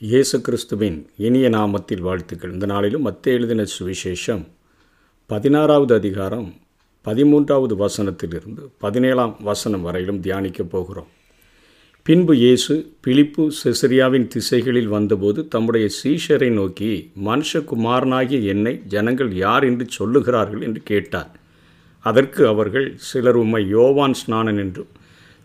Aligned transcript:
இயேசு 0.00 0.40
கிறிஸ்துவின் 0.40 0.98
இனிய 1.16 1.46
நாமத்தில் 1.50 2.00
வாழ்த்துக்கள். 2.00 2.52
இந்த 2.52 2.66
நாளிலும் 2.66 3.02
மத்திய 3.02 3.36
எழுதின 3.36 3.64
சுவிசேஷம் 3.78 4.42
பதினாறாவது 5.26 5.94
அதிகாரம் 5.94 6.54
பதிமூன்றாவது 7.04 7.74
வசனத்திலிருந்து 7.84 8.62
பதினேழாம் 8.78 9.36
வசனம் 9.40 9.82
வரையிலும் 9.82 10.20
தியானிக்கப் 10.22 10.70
போகிறோம். 10.70 11.08
பின்பு 12.02 12.36
இயேசு 12.36 12.96
பிலிப்பு 13.00 13.50
செசரியாவின் 13.64 14.26
திசைகளில் 14.26 14.88
வந்தபோது 14.88 15.48
தம்முடைய 15.48 15.88
சீஷரை 16.02 16.50
நோக்கி 16.50 17.10
மனுஷகுமாரனாகிய 17.24 18.42
என்னை 18.44 18.82
ஜனங்கள் 18.86 19.34
யார் 19.34 19.64
என்று 19.64 19.86
சொல்லுகிறார்கள்? 19.98 20.62
என்று 20.62 20.82
கேட்டார். 20.82 21.30
அதற்கு 21.98 22.46
அவர்கள் 22.46 22.94
சிலர் 22.96 23.34
உம்மை 23.34 23.68
யோவான் 23.68 24.14
ஸ்நானன் 24.14 24.58
என்றும் 24.58 24.88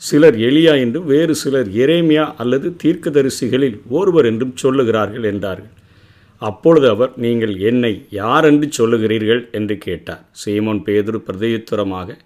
சிலர் 0.07 0.37
எளியா 0.47 0.73
என்றும் 0.83 1.07
வேறு 1.13 1.33
சிலர் 1.41 1.69
எரேமியா 1.83 2.25
அல்லது 2.41 2.67
தீர்க்கதரிசிகளில் 2.83 3.77
ஒருவர் 3.97 4.27
என்றும் 4.31 4.55
சொல்லுகிறார்கள் 4.63 5.25
என்றார்கள். 5.31 5.71
அப்பொழுது 6.41 6.87
அவர் 6.93 7.11
நீங்கள் 7.25 7.53
என்னை 7.69 7.91
யார் 8.19 8.45
என்று 8.49 8.67
சொல்லுகிறீர்கள்? 8.77 9.41
என்று 9.57 9.75
கேட்டார். 9.85 10.23
சீமோன் 10.41 10.81
பேதுரு 10.87 11.19
பிரதயுத்தரமாக 11.27 12.17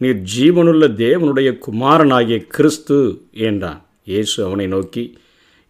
நீர் 0.00 0.18
ஜீவனுள்ள 0.32 0.84
தேவனுடைய 1.04 1.50
குமாரனாகிய 1.66 2.38
கிறிஸ்து 2.54 2.98
என்றான். 3.48 3.80
இயேசு 4.12 4.36
அவனை 4.46 4.66
நோக்கி 4.74 5.04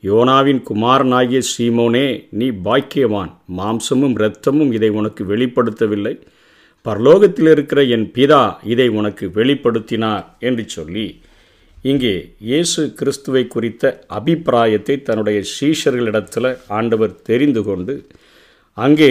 யோனாவின் 0.02 0.60
குமாரனாகிய 0.70 1.40
சீமோனே 1.52 2.08
நீ 2.40 2.48
பாக்கியவான். 2.66 3.30
மாம்சமும் 3.58 4.16
இரத்தமும் 4.18 4.72
இதை 4.78 4.90
உனக்கு 5.00 5.22
வெளிப்படுத்தவில்லை. 5.32 6.14
பரலோகத்தில் 6.86 7.50
இருக்கிற 7.52 7.80
என் 7.94 8.08
பிதா 8.16 8.42
இதை 8.72 8.88
உனக்கு 8.98 9.24
வெளிப்படுத்தினார் 9.38 10.26
என்று 10.48 10.64
சொல்லி 10.76 11.06
இங்கே 11.88 12.12
இயேசு 12.48 12.82
கிறிஸ்துவை 12.98 13.42
குறித்த 13.46 13.84
அபிப்பிராயத்தை 14.18 14.94
தன்னுடைய 15.08 15.38
சீஷர்களிடத்தில் 15.54 16.48
ஆண்டவர் 16.76 17.12
தெரிந்து 17.28 17.62
கொண்டு 17.62 17.94
அங்கே 18.76 19.10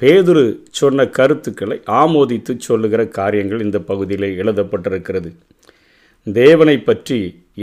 பேதுரு 0.00 0.44
சொன்ன 0.78 1.06
கருத்துக்களை 1.18 1.76
ஆமோதித்து 2.02 2.52
சொல்லுகிற 2.58 3.02
காரியங்கள் 3.18 3.64
இந்த 3.66 3.78
பகுதியில் 3.90 4.28
எழுதப்பட்டிருக்கிறது. 4.40 5.30
தேவனை 6.26 6.76
பற்றி 6.80 7.18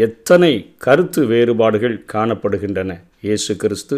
எத்தனை 0.05 0.51
கருத்து 0.85 1.21
வேறுபாடுகள் 1.31 1.97
காணப்படுகின்றன? 2.13 2.91
இயேசு 3.27 3.53
கிறிஸ்து 3.55 3.97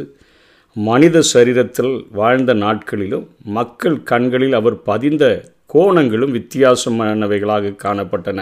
மனித 0.75 1.17
சரீரத்தில் 1.33 1.93
வாழ்ந்த 2.19 2.51
நாட்களிலும் 2.63 3.25
மக்கள் 3.57 3.97
கண்களில் 4.11 4.55
அவர் 4.59 4.77
பதிந்த 4.89 5.25
கோணங்களும் 5.73 6.35
வித்தியாசமானவைகளாக 6.37 7.75
காணப்பட்டன. 7.83 8.39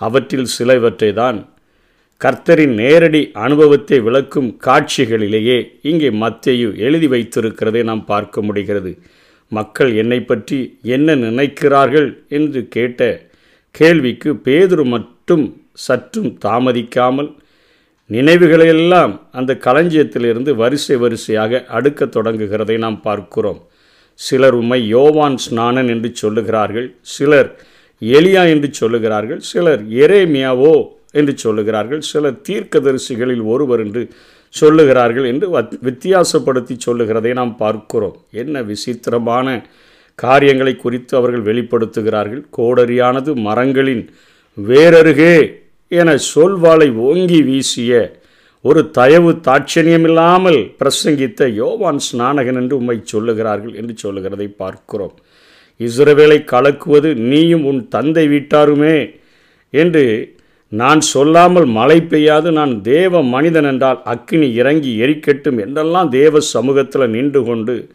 அவற்றில் 0.00 0.48
சிலவற்றை 0.56 1.10
தான் 1.20 1.38
கர்த்தரின் 2.20 2.74
நேரடி 2.82 3.20
அனுபவத்தை 3.44 3.98
விளக்கும் 4.06 4.50
காட்சிகளிலேயே 4.66 5.58
இங்கே 5.88 6.10
மத்தையு 6.22 6.68
எழுதி 6.86 7.08
வைத்திருக்கிறதை 7.14 7.82
நாம் 7.84 8.04
பார்க்க 8.04 8.42
முடிகிறது. 8.42 8.92
மக்கள் 9.52 9.90
என்னை 10.02 10.20
பற்றி 10.22 10.58
என்ன 10.96 11.16
நினைக்கிறார்கள் 11.24 12.08
என்று 12.28 12.60
கேட்ட 12.68 13.00
கேள்விக்கு 13.74 14.30
பேதுரு 14.46 14.84
மட்டும் 14.94 15.44
சற்றும் 15.86 16.30
தாமதிக்காமல் 16.44 17.30
நினைவுகளையெல்லாம் 18.10 19.12
அந்த 19.38 19.52
களஞ்சியத்திலிருந்து 19.66 20.50
வரிசை 20.54 20.96
வரிசையாக 20.96 21.62
அடுக்க 21.78 22.08
தொடங்குகிறதை 22.16 22.76
நாம் 22.84 23.00
பார்க்கிறோம். 23.00 23.60
சிலர் 24.20 24.56
உண்மை 24.60 24.80
யோவான் 24.88 25.38
ஸ்நானன் 25.46 25.88
என்று 25.94 26.10
சொல்லுகிறார்கள். 26.22 26.88
சிலர் 27.14 27.50
எலியா 28.02 28.42
என்று 28.54 28.68
சொல்லுகிறார்கள் 28.80 29.40
சிலர் 29.50 29.82
எரேமியாவோ 30.04 30.74
என்று 31.12 31.32
சொல்லுகிறார்கள் 31.44 32.02
சிலர் 32.10 32.40
தீர்க்கதரிசிகளில் 32.48 33.44
ஒருவர் 33.52 33.82
என்று 33.86 34.02
சொல்லுகிறார்கள் 34.54 35.26
என்று 35.32 35.46
வித்தியாசப்படுத்தி 35.88 36.74
சொல்லுகிறதை 36.78 37.32
நாம் 37.32 37.54
பார்க்கிறோம். 37.56 38.16
என்ன 38.42 38.62
விசித்திரமான 38.62 39.56
காரியங்களை 40.14 40.74
குறித்து 40.76 41.12
அவர்கள் 41.16 41.48
வெளிப்படுத்துகிறார்கள். 41.48 42.42
கோடரியானது 42.58 43.30
மரங்களின் 43.46 44.04
வேறருகே 44.56 45.34
என 45.92 46.10
சொல்வாளை 46.34 46.88
ஓங்கி 47.08 47.40
வீசிய 47.42 47.92
ஒரு 48.64 48.80
தயவு 48.90 49.32
தாட்சணியமில்லாமல் 49.48 50.60
பிரசங்கித்த 50.80 51.48
யோவான் 51.54 52.00
ஸ்நானகன் 52.06 52.58
என்று 52.60 52.74
உண்மை 52.80 52.96
சொல்லுகிறார்கள் 53.12 53.74
என்று 53.80 53.94
சொல்லுகிறதை 53.96 54.48
பார்க்கிறோம். 54.62 55.16
இஸ்ரவேலை 55.80 56.38
கலக்குவது 56.44 57.14
நீயும் 57.14 57.64
உன் 57.64 57.88
தந்தை 57.88 58.24
வீட்டாருமே 58.28 58.96
என்று 59.70 60.04
நான் 60.72 61.00
சொல்லாமல் 61.00 61.64
மழை 61.64 61.98
பெய்யாது 62.00 62.50
நான் 62.50 62.82
தேவ 62.82 63.22
மனிதன் 63.22 63.64
என்றால் 63.64 64.00
அக்கினி 64.04 64.52
இறங்கி 64.54 64.92
எரிக்கட்டும் 65.02 65.58
என்றெல்லாம் 65.60 66.08
தேவ 66.08 66.40
சமூகத்தில் 66.40 67.10
நின்று 67.10 67.44
கொண்டு 67.44 67.88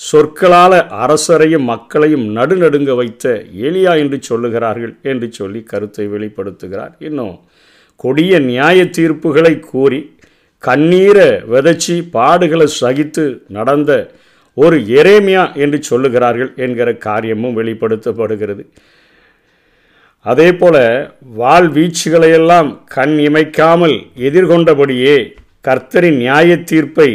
சொற்களால் 0.00 0.78
அரசரையும் 1.02 1.64
மக்களையும் 1.64 2.36
நடுநடுங்க 2.36 2.94
வைத்த 2.94 3.26
எலியா 3.60 3.92
என்று 3.98 4.18
சொல்லுகிறார்கள் 4.28 4.94
என்று 5.02 5.32
சொல்லி 5.32 5.62
கருத்தை 5.62 6.06
வெளிப்படுத்துகிறார். 6.06 6.94
இன்னும் 6.98 7.36
கொடிய 7.96 8.38
நியாய 8.40 8.78
தீர்ப்புகளை 8.84 9.60
கூறி 9.60 10.00
கண்ணீரை 10.62 11.30
விதைச்சி 11.50 11.96
பாடுகளை 12.12 12.68
சகித்து 12.80 13.24
நடந்த 13.48 13.90
ஒரு 14.56 14.76
எரேமியா 14.98 15.54
என்று 15.54 15.80
சொல்லுகிறார்கள் 15.90 16.54
என்கிற 16.56 16.94
காரியமும் 16.96 17.56
வெளிப்படுத்தப்படுகிறது. 17.56 18.62
அதே 20.26 20.52
போல 20.52 20.76
வாழ்வீச்சுகளையெல்லாம் 21.36 22.84
கண் 22.86 23.16
இமைக்காமல் 23.18 23.96
எதிர்கொண்டபடியே 24.16 25.16
கர்த்தரின் 25.64 26.16
நியாய 26.16 26.56
தீர்ப்பை 26.64 27.10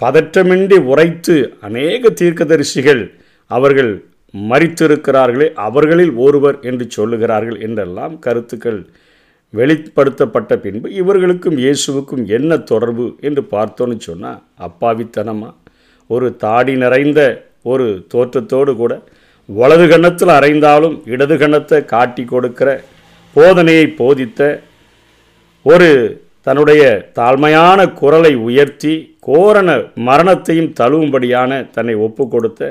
பதற்றமின்றி 0.00 0.78
உரைத்து 0.82 1.34
அநேக 1.60 2.10
தீர்க்கதரிசிகள் 2.10 3.02
அவர்கள் 3.50 3.92
மறித்திருக்கிறார்களே 4.34 5.52
அவர்களில் 5.52 6.14
ஒருவர் 6.16 6.60
என்று 6.60 6.86
சொல்லுகிறார்கள் 6.96 7.60
என்றெல்லாம் 7.60 8.18
கருத்துக்கள் 8.18 8.80
வெளிப்படுத்தப்பட்ட 9.54 10.56
பின்பு 10.56 10.92
இவர்களுக்கும் 10.92 11.56
இயேசுவுக்கும் 11.56 12.24
என்ன 12.28 12.58
தொடர்பு 12.58 13.16
என்று 13.20 13.42
பார்த்தோன்னு 13.50 13.98
சொன்னால் 13.98 14.42
அப்பாவித்தனமா? 14.60 15.48
ஒரு 16.08 16.36
தாடி 16.36 16.74
நிறைந்த 16.76 17.20
ஒரு 17.62 17.86
தோற்றத்தோடு 18.14 18.76
கூட 18.76 18.92
வலது 19.48 19.88
கன்னத்தில் 19.88 20.28
அறைந்தாலும் 20.28 20.96
இடது 21.04 21.36
கன்னத்தை 21.36 21.78
காட்டி 21.84 22.24
கொடுக்கிற 22.24 22.68
போதனையை 23.36 23.86
போதித்த 24.00 24.40
ஒரு 25.66 25.88
தன்னுடைய 26.42 26.82
தாழ்மையான 27.14 27.80
குரலை 27.92 28.32
உயர்த்தி 28.48 28.92
கோரண 29.20 29.70
மரணத்தையும் 30.08 30.72
தழுவும்படியான 30.80 31.70
தன்னை 31.70 31.94
ஒப்பு 32.06 32.24
கொடுத்த 32.28 32.62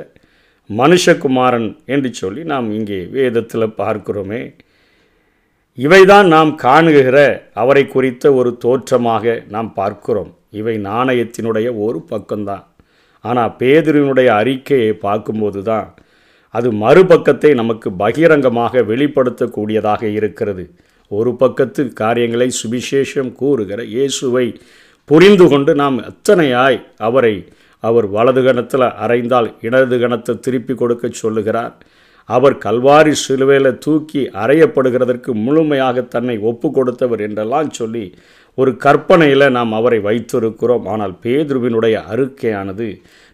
மனுஷகுமாரன் 0.70 1.68
என்று 1.86 2.10
சொல்லி 2.14 2.42
நாம் 2.44 2.68
இங்கே 2.72 3.00
வேதத்தில் 3.12 3.76
பார்க்கிறோமே. 3.78 4.42
இவைதான் 5.78 6.28
நாம் 6.28 6.52
காணுகிற 6.56 7.18
அவரை 7.54 7.84
குறித்த 7.88 8.34
ஒரு 8.34 8.52
தோற்றமாக 8.58 9.36
நாம் 9.48 9.70
பார்க்கிறோம். 9.74 10.32
இவை 10.52 10.76
நாணயத்தினுடைய 10.78 11.68
ஒரு 11.86 12.00
பக்கம்தான். 12.10 12.66
ஆனால் 13.30 13.56
பேதுருவினுடைய 13.60 14.30
அறிக்கையை 14.42 14.92
பார்க்கும்போது 15.06 15.62
தான் 15.70 15.88
அது 16.54 16.70
மறுபக்கத்தை 16.84 17.50
நமக்கு 17.62 17.90
பகிரங்கமாக 18.02 18.82
வெளிப்படுத்தக்கூடியதாக 18.92 20.04
இருக்கிறது. 20.20 20.64
ஒரு 21.12 21.32
பக்கத்து 21.42 21.82
காரியங்களை 22.02 22.48
சுவிசேஷம் 22.62 23.32
கூறுகிற 23.42 23.80
இயேசுவை 23.96 24.46
புரிந்து 25.10 25.46
கொண்டு 25.52 25.72
நாம் 25.82 25.98
எத்தனையாய் 26.10 26.80
அவரை 27.08 27.36
அவர் 27.84 28.08
வலது 28.16 28.42
கணத்தில் 28.48 28.88
அறைந்தால் 29.04 29.48
இடது 29.68 29.98
கணத்தை 30.04 30.34
திருப்பி 30.46 30.74
கொடுக்க 30.76 31.10
சொல்லுகிறார். 31.22 31.76
அவர் 32.30 32.56
கல்வாரி 32.66 33.14
சிலுவையில் 33.24 33.80
தூக்கி 33.84 34.22
அறையப்படுகிறதற்கு 34.44 35.32
முழுமையாக 35.46 36.02
தன்னை 36.16 36.36
ஒப்பு 36.50 36.68
கொடுத்தவர் 36.78 37.22
என்றெல்லாம் 37.28 37.70
சொல்லி 37.80 38.06
ஒரு 38.58 38.72
கற்பனையில் 38.86 39.54
நாம் 39.58 39.74
அவரை 39.80 40.00
வைத்திருக்கிறோம். 40.08 40.86
ஆனால் 40.94 41.14
பேதுருவினுடைய 41.24 41.96
அறிக்கையானது 42.14 42.88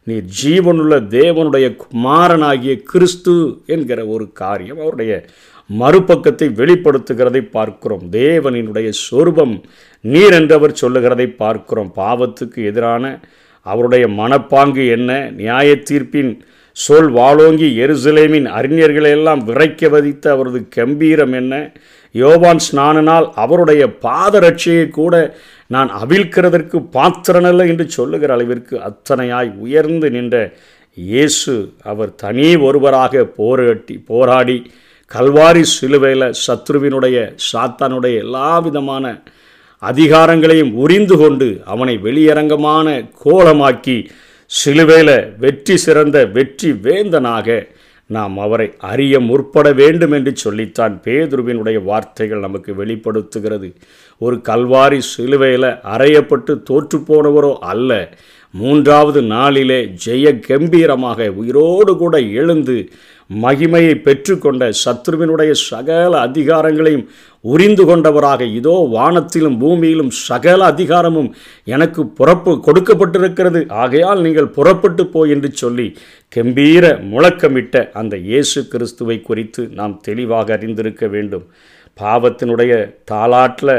நீ 0.08 0.16
ஜீவனுள்ள 0.40 0.94
தேவனுடைய 1.18 1.68
குமாரனாகிய 1.84 2.74
கிறிஸ்து 2.92 3.36
என்கிற 3.66 4.00
ஒரு 4.16 4.26
காரியம் 4.42 4.82
அவருடைய 4.84 5.12
மறுபக்கத்தை 5.70 6.48
வெளிப்படுத்துகிறதை 6.62 7.42
பார்க்கிறோம். 7.58 8.04
தேவனினுடைய 8.12 8.90
சொருபம் 9.06 9.56
நீர் 10.04 10.36
என்றவர் 10.40 10.80
சொல்லுகிறதை 10.82 11.28
பார்க்கிறோம். 11.44 11.92
பாவத்துக்கு 11.96 12.60
எதிரான 12.72 13.14
அவருடைய 13.66 14.06
மனப்பாங்கு 14.20 14.84
என்ன? 14.98 15.12
நியாய 15.40 15.70
தீர்ப்பின் 15.90 16.34
சொல் 16.78 17.10
வாளோங்கி 17.12 17.68
எருசலேமின் 17.78 18.48
அறிஞர்களையெல்லாம் 18.54 19.42
விரைக்க 19.46 19.90
வதித்த 19.90 20.26
அவரது 20.32 20.68
கம்பீரம் 20.70 21.34
என்ன? 21.34 21.54
யோவான் 22.16 22.60
ஸ்நானனால் 22.60 23.28
அவருடைய 23.36 23.84
பாதரட்சியை 24.02 24.90
கூட 24.90 25.14
நான் 25.70 25.90
அவிழ்க்கிறதற்கு 26.00 26.78
பாத்திரனல்ல 26.94 27.68
என்று 27.68 27.90
சொல்லுகிற 27.90 28.34
அளவிற்கு 28.34 28.76
அத்தனையாய் 28.82 29.52
உயர்ந்து 29.60 30.10
நின்ற 30.12 30.38
இயேசு 30.98 31.54
அவர் 31.84 32.16
தனி 32.16 32.56
ஒருவராக 32.62 33.24
போராட்டி 33.38 34.04
போராடி 34.10 34.58
கல்வாரி 35.12 35.64
சிலுவையில் 35.72 36.36
சத்ருவினுடைய 36.44 37.18
சாத்தானுடைய 37.48 38.18
எல்லா 38.18 38.60
விதமான 38.60 39.06
அதிகாரங்களையும் 39.84 40.74
உரிந்து 40.74 41.18
கொண்டு 41.18 41.48
அவனை 41.66 41.98
வெளியரங்கமான 41.98 42.88
கோலமாக்கி 43.24 43.98
சிலுவையில 44.50 45.38
வெற்றி 45.38 45.78
சிறந்த 45.78 46.26
வெற்றி 46.26 46.72
வேந்தனாக 46.72 47.68
நாம் 48.08 48.38
அவரை 48.38 48.74
அறிய 48.78 49.20
முற்பட 49.20 49.74
வேண்டும் 49.74 50.12
என்று 50.12 50.36
சொல்லித்தான் 50.36 51.02
பேதுருவினுடைய 51.04 51.84
வார்த்தைகள் 51.84 52.40
நமக்கு 52.40 52.76
வெளிப்படுத்துகிறது. 52.76 53.74
ஒரு 54.20 54.36
கல்வாரி 54.36 54.98
சிலுவையில் 54.98 55.70
அறையப்பட்டு 55.94 56.64
தோற்று 56.64 57.00
போனவரோ 57.00 57.54
அல்ல 57.60 58.18
மூன்றாவது 58.54 59.20
நாளிலே 59.34 59.80
ஜெய 60.06 60.32
கம்பீரமாக 60.48 61.28
உயிரோடு 61.42 61.94
கூட 62.02 62.16
எழுந்து 62.42 62.76
மகிமையை 63.30 63.94
பெற்றுக்கொண்ட 64.06 64.64
சத்ருவினுடைய 64.82 65.52
சகல 65.70 66.14
அதிகாரங்களையும் 66.28 67.06
உரிந்து 67.44 67.84
கொண்டவராக 67.90 68.42
இதோ 68.60 68.76
வானத்திலும் 68.96 69.58
பூமியிலும் 69.62 70.12
சகல 70.28 70.60
அதிகாரமும் 70.74 71.30
எனக்கு 71.76 72.02
புறப்பு 72.20 72.52
கொடுக்கப்பட்டிருக்கிறது. 72.68 73.62
ஆகையால் 73.84 74.24
நீங்கள் 74.26 74.54
புறப்பட்டு 74.58 75.06
போய் 75.08 75.34
என்று 75.36 75.52
சொல்லி 75.54 75.88
கம்பீர 76.36 76.94
முழக்கமிட்ட 77.14 77.86
அந்த 78.02 78.18
இயேசு 78.30 78.62
கிறிஸ்துவை 78.74 79.18
குறித்து 79.22 79.64
நாம் 79.80 79.96
தெளிவாக 80.02 80.54
அறிந்திருக்க 80.58 81.08
வேண்டும். 81.16 81.46
பாவத்தினுடைய 82.02 82.74
தாளாட்டில் 83.12 83.78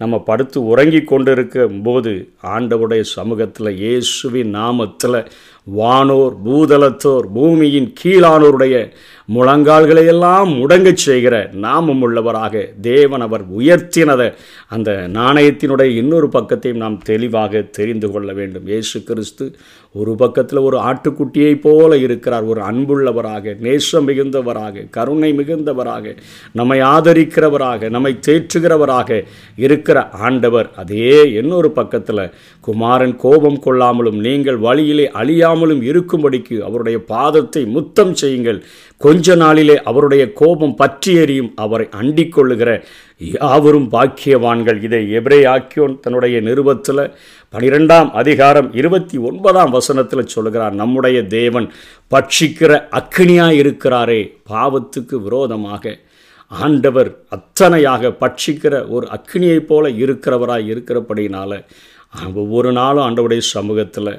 நம்ம 0.00 0.14
படுத்து 0.20 0.58
உறங்கி 0.66 1.00
கொண்டிருக்கும் 1.04 1.76
போது 1.82 2.12
ஆண்டவுடைய 2.46 3.02
சமூகத்தில் 3.12 3.70
இயேசுவின் 3.78 4.50
நாமத்தில் 4.54 5.18
வானோர் 5.74 6.34
பூதலத்தோர் 6.44 7.26
பூமியின் 7.34 7.92
கீழானோருடைய 8.02 8.92
முழங்கால்களையெல்லாம் 9.34 10.50
முடங்கச் 10.58 11.04
செய்கிற 11.04 11.50
நாமம் 11.52 12.02
உள்ளவராக 12.02 12.80
தேவன் 12.80 13.20
அவர் 13.20 13.44
உயர்த்தினதை 13.58 14.34
அந்த 14.68 15.08
நாணயத்தினுடைய 15.12 15.96
இன்னொரு 15.96 16.28
பக்கத்தையும் 16.32 16.82
நாம் 16.84 16.98
தெளிவாக 16.98 17.60
தெரிந்து 17.60 18.10
கொள்ள 18.10 18.32
வேண்டும். 18.32 18.66
இயேசு 18.66 19.02
கிறிஸ்து 19.02 19.56
ஒரு 19.92 20.14
பக்கத்தில் 20.14 20.58
ஒரு 20.58 20.78
ஆட்டுக்குட்டியைப் 20.78 21.60
போல 21.60 21.96
இருக்கிறார். 21.96 22.42
ஒரு 22.42 22.60
அன்புள்ளவராக 22.60 23.56
நேசம் 23.60 24.08
மிகுந்தவராக 24.08 24.86
கருணை 24.90 25.32
மிகுந்தவராக 25.32 26.16
நம்மை 26.52 26.80
ஆதரிக்கிறவராக 26.80 27.90
நம்மை 27.90 28.18
தேற்றுகிறவராக 28.26 29.24
இருக்கிற 29.56 30.08
ஆண்டவர். 30.08 30.70
அதே 30.76 31.32
இன்னொரு 31.32 31.70
பக்கத்தில் 31.70 32.32
குமாரன் 32.60 33.16
கோபம் 33.16 33.60
கொள்ளாமலும் 33.64 34.18
நீங்கள் 34.18 34.56
வழியிலே 34.56 35.10
அழியாமலும் 35.56 35.82
இருக்கும்படிக்கு 35.90 36.56
அவருடைய 36.68 36.98
பாதத்தை 37.12 37.62
முத்தம் 37.76 38.14
செய்யுங்கள். 38.20 38.58
கொஞ்ச 39.04 39.36
நாளிலே 39.42 39.76
அவருடைய 39.90 40.24
கோபம் 40.40 40.76
பற்றி 40.80 41.12
எறியும் 41.22 41.50
அவரை 41.64 41.86
அண்டிக் 42.00 42.32
கொள்ளுகிற 42.32 42.70
யாவரும் 43.34 43.88
பாக்கியவான்கள். 43.94 44.78
இதை 44.86 45.02
எப்ரே 45.18 45.40
ஆக்கியோன் 45.54 45.94
தன்னுடைய 46.00 46.36
நிருபத்தில் 46.48 47.04
பனிரெண்டாம் 47.54 48.10
அதிகாரம் 48.20 48.68
இருபத்தி 48.80 49.18
ஒன்பதாம் 49.28 49.74
வசனத்தில் 49.76 50.32
சொல்கிறார் 50.34 50.74
நம்முடைய 50.82 51.18
தேவன் 51.38 51.68
பட்சிக்கிற 52.14 52.72
அக்னியாக 53.00 53.60
இருக்கிறாரே 53.62 54.20
பாவத்துக்கு 54.52 55.18
விரோதமாக. 55.28 55.84
ஆண்டவர் 56.50 57.08
அத்தனையாக 57.36 58.10
பட்சிக்கிற 58.22 58.74
ஒரு 58.94 59.06
அக்னியைப் 59.16 59.68
போல 59.68 59.88
இருக்கிறவராய் 60.02 60.68
இருக்கிறபடினால 60.72 61.52
ஒவ்வொரு 62.12 62.72
நாளும் 62.72 63.04
ஆண்டவருடைய 63.06 63.42
சமூகத்தில் 63.56 64.14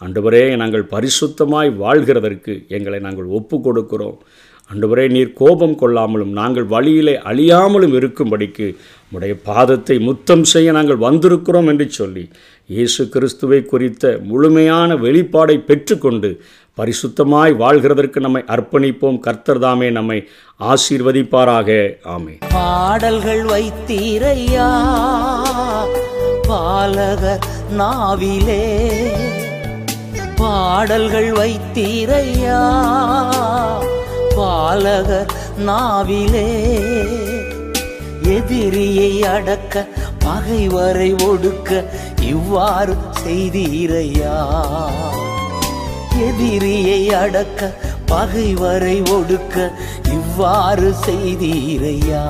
ஆண்டவரே 0.00 0.56
நாங்கள் 0.56 0.84
பரிசுத்தமாய் 0.94 1.70
வாழ்கிறதற்கு 1.82 2.54
எங்களை 2.68 2.98
நாங்கள் 3.00 3.28
ஒப்பு 3.38 3.56
கொடுக்கிறோம் 3.56 4.16
ஆண்டவரே 4.70 5.04
நீர் 5.08 5.32
கோபம் 5.32 5.76
கொள்ளாமலும் 5.80 6.32
நாங்கள் 6.38 6.64
வழியிலே 6.64 7.14
அழியாமலும் 7.30 7.94
இருக்கும்படிக்கு 7.98 8.66
உடைய 9.12 9.34
பாதத்தை 9.48 9.96
முத்தம் 10.00 10.44
செய்ய 10.44 10.72
நாங்கள் 10.72 11.02
வந்திருக்கிறோம் 11.06 11.68
என்று 11.72 11.86
சொல்லி 11.90 12.24
இயேசு 12.70 13.08
கிறிஸ்துவை 13.08 13.60
குறித்த 13.64 14.20
முழுமையான 14.30 14.96
வெளிப்பாடை 14.96 15.56
பெற்றுக்கொண்டு 15.68 16.30
பரிசுத்தமாய் 16.78 17.52
வாழ்கிறதற்கு 17.62 18.18
நம்மை 18.20 18.42
அர்ப்பணிப்போம். 18.54 19.18
கர்த்தர் 19.18 19.58
தாமே 19.58 19.90
நம்மை 19.90 20.18
ஆசீர்வதிப்பாராக. 20.60 21.68
ஆமே 22.14 22.34
பாடல்கள் 22.52 23.44
வைத்தீரையா? 23.44 24.70
பாலக 26.52 27.24
நாவிலே 27.70 28.62
பாடல்கள் 30.36 31.32
வைத்தீரையா? 31.32 32.58
பாலகர் 34.36 35.30
நாவிலே 35.58 36.48
எதிரியை 38.36 39.22
அடக்க 39.22 39.86
பகைவரை 40.18 41.14
ஒடுக்க 41.24 41.70
இவ்வாறு 42.20 42.96
செய்தீரையா? 43.24 44.36
எதிரியை 46.26 47.12
அடக்க 47.14 47.72
பகைவரை 48.06 49.02
ஒடுக்க 49.10 49.70
இவ்வாறு 50.08 50.94
செய்தீரையா? 51.06 52.24